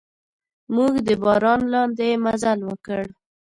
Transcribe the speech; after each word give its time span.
موږ 0.75 0.93
د 1.07 1.09
باران 1.23 1.61
لاندې 1.73 2.07
مزل 2.23 2.59
وکړ. 2.69 3.01